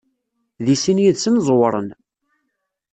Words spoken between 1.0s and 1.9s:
yid-sen ẓewren.